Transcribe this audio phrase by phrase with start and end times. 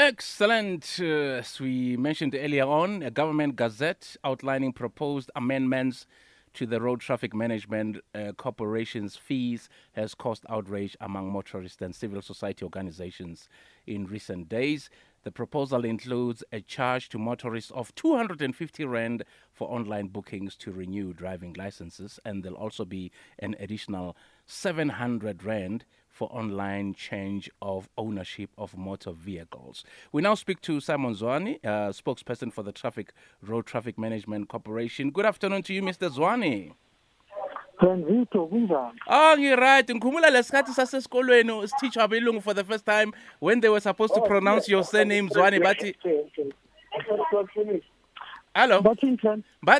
[0.00, 1.00] Excellent.
[1.00, 6.06] Uh, as we mentioned earlier on, a government gazette outlining proposed amendments
[6.54, 12.22] to the Road Traffic Management uh, Corporation's fees has caused outrage among motorists and civil
[12.22, 13.48] society organizations
[13.88, 14.88] in recent days.
[15.24, 21.12] The proposal includes a charge to motorists of 250 Rand for online bookings to renew
[21.12, 23.10] driving licenses, and there'll also be
[23.40, 25.84] an additional 700 Rand
[26.18, 29.84] for online change of ownership of motor vehicles.
[30.10, 35.10] We now speak to Simon Zwane, uh, spokesperson for the Traffic Road Traffic Management Corporation.
[35.12, 36.10] Good afternoon to you, Mr.
[36.10, 36.72] Zwane.
[37.80, 38.98] Benzito kunjani?
[39.06, 39.86] Oh, ngiright.
[39.94, 44.68] Ngikhumula lesikhathi sasesikolweni siteacher abelungu for the first time when they were supposed to pronounce
[44.68, 45.94] your surname Zwane bathi
[48.54, 48.98] hello but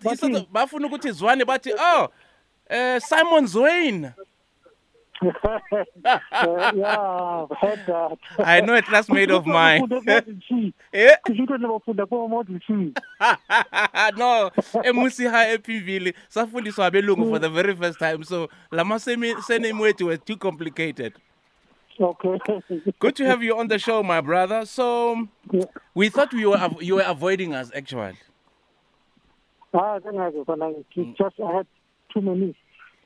[0.00, 0.14] Bathini?
[0.14, 2.08] isoto- bafuna ukuthi Zwane bathi oh
[2.70, 4.14] uh, Simon Zwane.
[5.24, 5.58] Uh,
[6.74, 8.18] yeah, I've heard that.
[8.38, 9.88] I know a classmate of mine.
[10.48, 10.74] T.
[10.92, 11.16] Eh?
[11.26, 12.92] Kusho lebafunda kwa Model T.
[14.16, 14.50] no
[14.82, 20.16] emusi high epivili safundiswa abelungu for the very first time so lama surname wethu were
[20.18, 21.12] too complicated
[22.00, 22.38] Okay.
[22.98, 25.16] good to have you on the show my brother so
[25.52, 25.64] Yeah.
[25.94, 28.14] we thought you were av- you were avoiding us actually
[29.72, 31.66] Ah, kangazi khona ngithi just I had
[32.12, 32.54] too many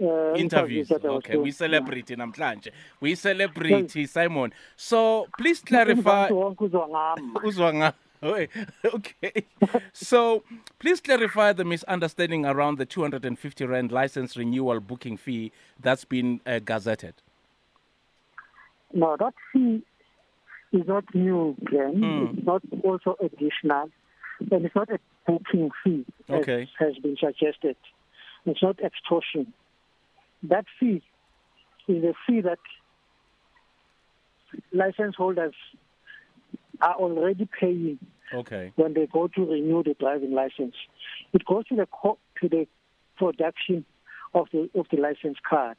[0.00, 6.88] uh, interviews okay we celebrate namhlanje we celebrate simon so please clarify Umuntu wonke uzwa
[6.88, 7.32] ngami.
[7.48, 8.48] Uzwa nga- Oi,
[8.94, 9.44] okay.
[9.92, 10.42] So,
[10.78, 16.58] please clarify the misunderstanding around the 250 Rand license renewal booking fee that's been uh,
[16.64, 17.12] gazetted.
[18.94, 19.82] No, that fee
[20.72, 21.96] is not new, Glenn.
[21.96, 22.38] Mm.
[22.38, 23.90] It's not also additional.
[24.50, 26.68] And it's not a booking fee, as Okay.
[26.78, 27.76] has been suggested.
[28.46, 29.52] It's not extortion.
[30.48, 31.02] That fee
[31.88, 32.58] is a fee that
[34.72, 35.54] license holders
[36.80, 37.98] are already paying
[38.34, 38.72] Okay.
[38.76, 40.74] when they go to renew the driving license.
[41.32, 42.66] It goes to the co- to the
[43.16, 43.84] production
[44.34, 45.76] of the of the license card.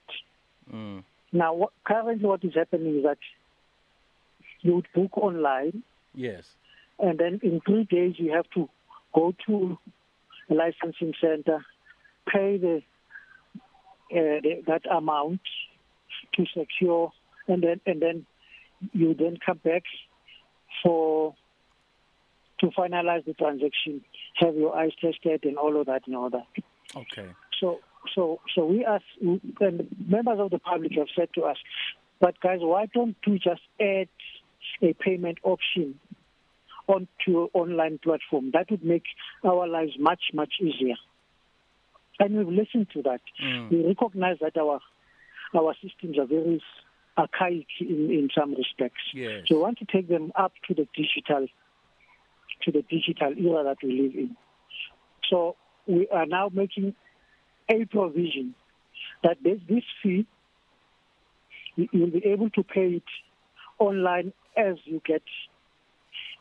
[0.72, 1.04] Mm.
[1.34, 3.18] Now, what, currently, what is happening is that
[4.62, 5.84] you would book online,
[6.16, 6.56] Yes.
[7.00, 8.70] and then in three days you have to
[9.14, 9.78] go to
[10.50, 11.66] a licensing center,
[12.28, 12.82] pay the,
[14.12, 15.42] uh, the that amount
[16.36, 17.12] to secure,
[17.48, 18.26] and then and then
[18.94, 19.84] you then come back
[20.84, 21.36] for
[22.60, 24.02] to finalize the transaction,
[24.36, 26.48] have your eyes tested, and all of that and all that.
[26.96, 27.30] Okay.
[27.60, 27.80] So,
[28.16, 31.58] so, so we ask, and members of the public have said to us,
[32.20, 34.08] but guys, why don't you just add
[34.82, 36.00] a payment option
[36.88, 38.52] onto your online platform?
[38.54, 39.04] That would make
[39.44, 40.96] our lives much, much easier.
[42.20, 43.22] And we've listened to that.
[43.44, 43.70] Mm.
[43.72, 44.80] We recognize that our
[45.56, 46.62] our systems are very
[47.18, 49.02] archaic in, in some respects.
[49.14, 49.44] Yes.
[49.48, 51.48] So we want to take them up to the digital
[52.64, 54.36] to the digital era that we live in.
[55.30, 55.56] So
[55.86, 56.96] we are now making
[57.70, 58.56] a provision
[59.24, 60.26] that this, this fee
[61.76, 63.04] you- you'll be able to pay it
[63.80, 65.22] online as you get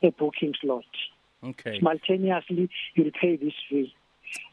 [0.03, 0.85] a booking slot.
[1.45, 1.79] Okay.
[1.79, 3.95] Simultaneously, you'll pay this fee.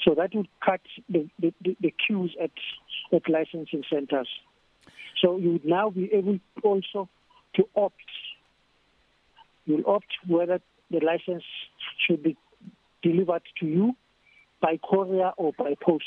[0.04, 2.52] So that would cut the, the, the, queues at,
[3.14, 4.28] at licensing centers.
[5.22, 7.10] So you would now be able also
[7.56, 7.96] to opt.
[9.66, 10.60] You'll opt whether
[10.92, 11.44] the license
[12.06, 12.38] should be
[13.02, 13.96] delivered to you
[14.62, 16.06] by courier or by post.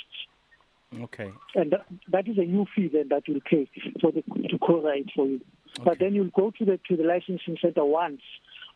[1.00, 1.32] Okay.
[1.54, 3.68] And that, that is a new fee then that you'll pay
[4.00, 5.40] for the to courier it for you.
[5.84, 8.22] But then you'll go to the to the licensing center once,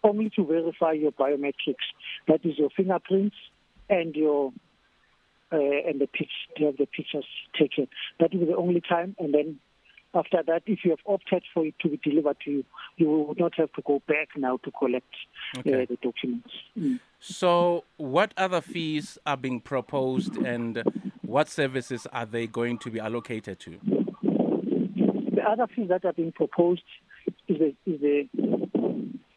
[0.02, 1.86] only to verify your biometrics.
[2.28, 3.36] That is your fingerprints
[3.88, 4.52] and your
[5.52, 7.26] uh, and the pics to have the pictures
[7.58, 7.88] taken.
[8.18, 9.60] That be the only time, and then
[10.14, 12.64] after that, if you have opted for it to be delivered to you,
[12.96, 15.06] you will not have to go back now to collect
[15.58, 15.82] Okay.
[15.82, 16.50] uh, the documents.
[16.78, 16.98] Mm.
[17.20, 20.84] So, what other fees are being proposed and
[21.22, 23.78] what services are they going to be allocated to?
[24.22, 26.82] The other fees that are being proposed
[27.46, 28.28] is the is the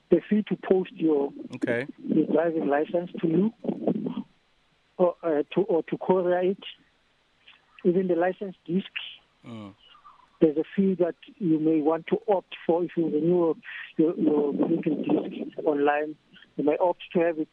[0.10, 1.88] the fee to post your Okay.
[2.00, 3.54] the driving license to you
[4.98, 6.64] or uh, to or to courier it.
[7.86, 8.92] Even the license disc,
[9.46, 9.74] Mm.
[10.40, 13.54] there's a fee that you may want to opt for if you renew
[13.98, 16.16] your, your vehicle disc online.
[16.56, 17.50] You may opt to have it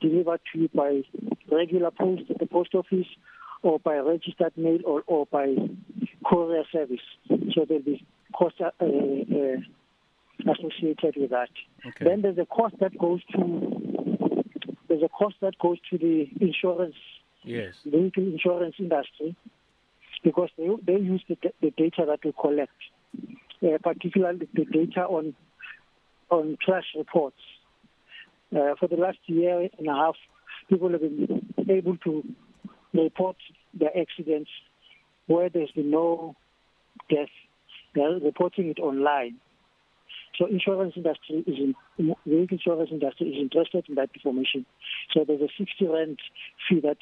[0.00, 1.02] delivered to you by
[1.50, 3.06] regular post at the post office
[3.62, 5.56] or by registered mail or, or by
[6.24, 7.00] courier service.
[7.28, 11.48] So there'll be cost uh, uh, associated with that.
[11.86, 12.04] Okay.
[12.04, 13.40] Then there's a cost that goes to
[14.94, 16.94] there's a cost that goes to the insurance
[17.42, 17.74] Yes.
[17.84, 19.36] vehicle insurance industry
[20.22, 22.72] because they they use the, the data that we collect,
[23.62, 25.34] uh, particularly the data on
[26.30, 27.36] on crash reports.
[28.56, 30.16] Uh, for the last year and a half,
[30.70, 32.24] people have been able to
[32.94, 33.36] report
[33.74, 34.50] their accidents
[35.26, 36.34] where there's been no
[37.10, 37.34] death.
[37.94, 39.36] They're reporting it online.
[40.38, 41.74] So insurance industry is in,
[42.26, 44.66] the insurance industry is interested in that information.
[45.12, 46.18] So there's a 60 rand
[46.68, 46.98] fee that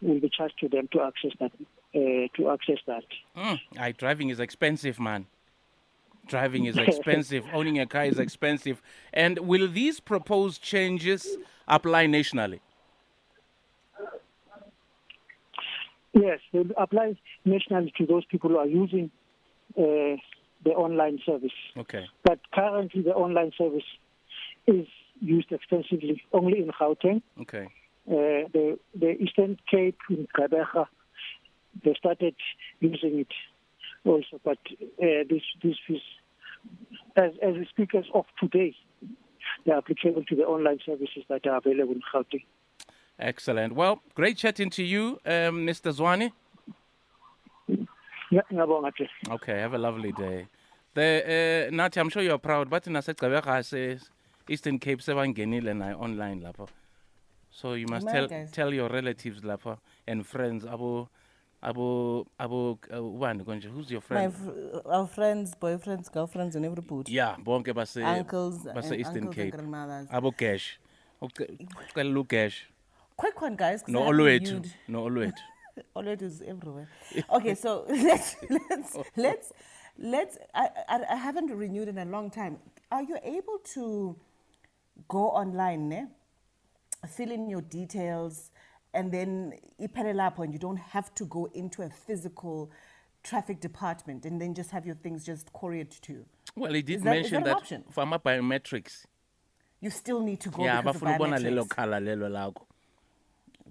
[0.00, 1.52] will be charged to them to access that.
[1.92, 3.04] Uh, to access that.
[3.36, 5.26] Mm, aye, driving is expensive, man.
[6.28, 7.44] Driving is expensive.
[7.52, 8.80] Owning a car is expensive.
[9.12, 11.36] And will these proposed changes
[11.66, 12.60] apply nationally?
[16.12, 19.10] Yes, they apply nationally to those people who are using
[19.78, 20.16] uh,
[20.64, 21.52] the online service.
[21.76, 22.06] Okay.
[22.24, 23.84] But currently, the online service
[24.66, 24.86] is
[25.20, 27.22] used extensively only in Gauteng.
[27.40, 27.66] Okay.
[28.08, 30.86] Uh, the the Eastern Cape in Gqeberha,
[31.84, 32.34] they started
[32.80, 33.32] using it
[34.04, 34.58] also, but
[35.02, 36.00] uh, this this is
[37.16, 38.74] as as we speak as of today,
[39.64, 42.44] they are applicable to the online services that are available in Gauteng.
[43.18, 43.74] Excellent.
[43.74, 45.92] Well, great chatting to you, um, Mr.
[45.92, 46.32] Zwane.
[48.30, 49.08] Yeah, ngiyabonga hle.
[49.30, 50.46] Okay, have a lovely day.
[50.94, 53.98] The uh, Nathi, I'm sure you're proud, but nasegqeberha se
[54.48, 56.68] Eastern Cape sebangenile nayo online lapha.
[57.50, 61.08] So you must tell tell your relatives lapha and friends abo
[61.62, 64.34] abo abo uh, ubani konje who's your My friend?
[64.34, 67.08] fr- our friends, boyfriends, girlfriends, and every boot.
[67.08, 69.54] Yeah, bonke base Uncles base and Eastern uncles Cape.
[69.54, 70.08] and grandmothers.
[70.08, 70.78] Abo cash.
[71.22, 71.46] Okay,
[71.94, 72.62] ucela ucash.
[73.16, 73.82] Quick one, guys.
[73.82, 75.42] 'cause No I haven't olwethu, reviewed- no olwethu.
[75.96, 76.88] Olwethu is everywhere.
[77.32, 78.56] Okay, so let's oh.
[78.68, 79.52] let's let's
[79.98, 80.38] let's.
[80.54, 82.58] I, I I haven't renewed in a long time.
[82.90, 84.16] Are you able to
[85.08, 86.06] go online, ne?
[87.08, 88.50] fill in your details,
[88.92, 92.70] and then iphelele lapho and you don't have to go into a physical
[93.22, 96.26] traffic department and then just have your things just couriered to you?
[96.56, 99.06] Well, he did Is that- mention that that, for ama biometrics.
[99.80, 102.66] You still need to go Yeah, bafuna ubona lelo khala lelo lakho.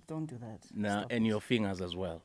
[0.09, 0.61] Don't do that.
[0.73, 1.29] Nah, Stop and it.
[1.29, 2.19] your fingers as well.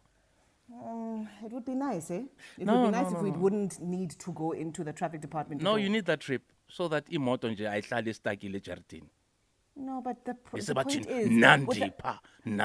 [0.72, 2.22] Um, it would be nice, eh?
[2.58, 3.38] It No, would be nice no, if we no.
[3.38, 5.60] wouldn't need to go into the traffic department.
[5.62, 9.08] No, you need that trip so that imoto nje ayihlali estakile ejaridini.
[9.76, 11.28] No, but the, pr- Bese the point is.
[11.28, 12.20] with nandi the- pha,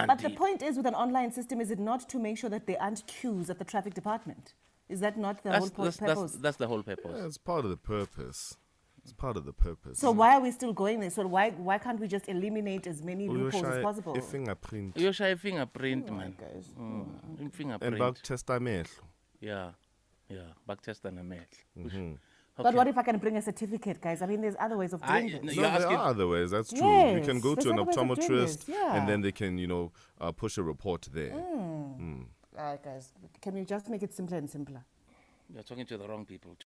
[0.07, 2.65] But the point is with an online system, is it not to make sure that
[2.67, 4.53] there aren't queues at the traffic department?
[4.87, 6.35] Is that not the That's, whole po- that's, that's, purpose?
[6.41, 7.15] that's the whole purpose.
[7.17, 8.55] Yeah, it's part of the purpose.
[9.09, 9.97] It's part of the purpose.
[9.97, 11.09] so why are we still going there?
[11.09, 14.13] So why why can't we just eliminate as many loopholes as possible?
[14.15, 16.65] a fingerprint uyoshaya ifingerprint Oh, man guys.
[16.79, 17.05] Mm,
[17.39, 19.03] and ifingerprint bakutesta amehlo.
[19.41, 19.71] yeah
[20.29, 22.17] yeah bakutesta namehlo
[22.65, 24.21] But what if I can bring a certificate, guys?
[24.21, 25.55] I mean, there's other ways of I- doing this.
[25.55, 26.51] no, No, there are other ways.
[26.55, 27.15] That's true.
[27.17, 28.95] you can go to an other ways of doing optometrist, yeah.
[28.95, 29.83] and then they can, you know,
[30.19, 31.31] uh, push a report there.
[31.33, 33.13] All right, guys.
[33.43, 34.83] Can we just make it simpler and simpler?
[35.53, 36.51] you're talking to the wrong people